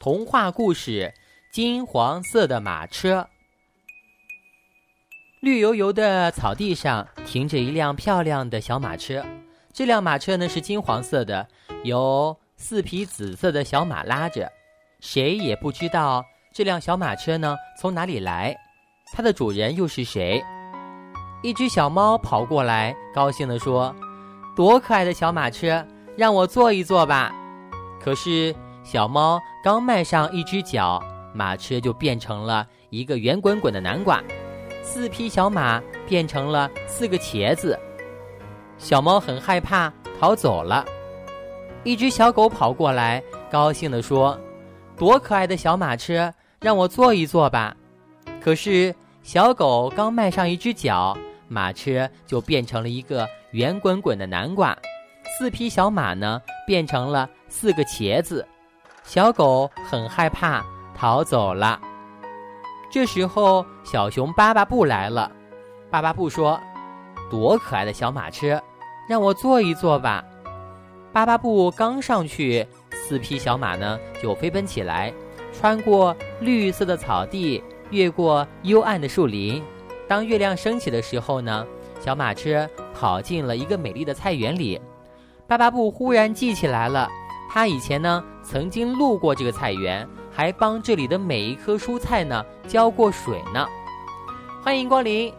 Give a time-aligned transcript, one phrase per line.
[0.00, 1.12] 童话故事：
[1.50, 3.28] 金黄色的马车。
[5.40, 9.26] 绿油油的草地上停着一辆漂亮的小马车，
[9.72, 11.48] 这辆马车呢是金黄色的，
[11.82, 14.48] 由四匹紫色的小马拉着。
[15.00, 18.56] 谁也不知道这辆小马车呢从哪里来，
[19.12, 20.40] 它的主人又是谁？
[21.42, 23.92] 一只小猫跑过来，高兴地说
[24.54, 25.84] ：“多可爱的小马车，
[26.16, 27.34] 让我坐一坐吧。”
[28.00, 28.54] 可是。
[28.84, 31.02] 小猫刚迈上一只脚，
[31.34, 34.22] 马车就变成了一个圆滚滚的南瓜；
[34.82, 37.78] 四匹小马变成了四个茄子。
[38.78, 40.84] 小猫很害怕，逃走了。
[41.82, 44.38] 一只小狗跑过来，高兴地说
[44.96, 47.76] ：“多可爱的小马车，让我坐一坐吧。”
[48.40, 54.72] 可是小狗刚迈上一只脚，马车就变成了一个圆滚滚的南瓜；
[55.36, 58.46] 四匹小马呢，变成了四个茄子。
[59.08, 60.62] 小狗很害怕，
[60.94, 61.80] 逃走了。
[62.90, 65.32] 这时候，小熊巴巴布来了。
[65.90, 66.60] 巴巴布说
[67.30, 68.62] ：“多可爱的小马车，
[69.08, 70.22] 让我坐一坐吧。”
[71.10, 75.10] 巴巴布刚上去，四匹小马呢就飞奔起来，
[75.58, 79.64] 穿过绿色的草地，越过幽暗的树林。
[80.06, 81.66] 当月亮升起的时候呢，
[81.98, 84.78] 小马车跑进了一个美丽的菜园里。
[85.46, 87.08] 巴巴布忽然记起来了。
[87.50, 93.66] 他以前呢，曾经路过这个菜园，还帮这里的每一棵蔬菜呢浇过水呢。
[94.62, 95.32] 欢迎光临！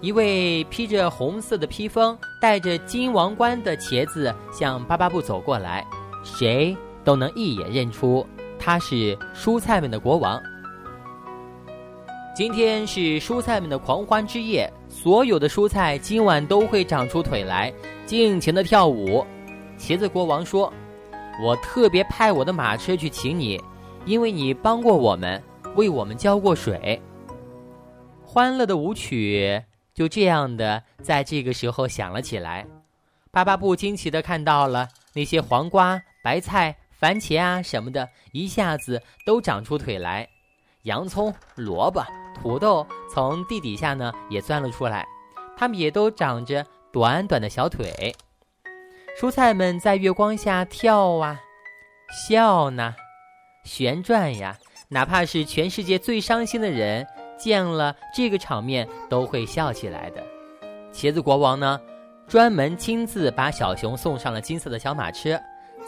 [0.00, 5.86] 一位披着红色的披风、戴着金王冠的茄子向巴巴布走过来，
[6.24, 8.26] 谁都能一眼认出
[8.58, 10.40] 他是蔬菜们的国王。
[12.34, 17.72] 今天是蔬菜们的狂欢之夜，所有的蔬菜今晚都会长出腿来，
[18.06, 19.24] 尽情的跳舞。
[19.78, 20.72] 茄子国王说。
[21.42, 23.58] 我特别派我的马车去请你，
[24.04, 25.42] 因为你帮过我们，
[25.74, 27.00] 为我们浇过水。
[28.22, 29.62] 欢乐的舞曲
[29.94, 32.66] 就这样的在这个时候响了起来。
[33.30, 40.28] 巴巴布惊奇的看到了那些黄瓜、白菜、番茄啊什么的，一下子都长出腿来。
[40.82, 42.02] 洋葱、萝卜、
[42.40, 45.06] 土豆从地底下呢也钻了出来，
[45.56, 48.14] 它们也都长着短短的小腿。
[49.20, 51.38] 蔬菜们在月光下跳啊，
[52.26, 52.94] 笑呢，
[53.64, 54.56] 旋转呀。
[54.88, 60.22] 哪怕是全世界最伤心的人，见了这个场面都会笑起来的。
[60.90, 61.78] 茄子国王呢，
[62.26, 65.38] 专门亲自把小熊送上了金色的小马车。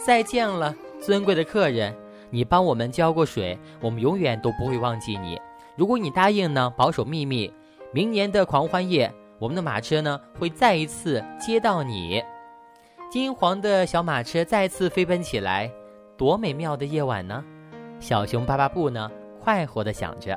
[0.05, 0.71] 再见了，
[1.01, 1.91] 尊贵的客人，
[2.29, 5.41] 你帮我们浇过水，我们永远都不会忘记你。
[5.75, 7.51] 如果你答应呢，保守秘密，
[7.91, 12.23] 明年的狂欢夜，我们的马车呢会再一次接到你。
[13.13, 15.71] 金黄的小马车再次飞奔起来，
[16.17, 17.45] 多美妙的夜晚呢！
[17.99, 19.07] 小熊巴巴布呢，
[19.39, 20.35] 快活的想着。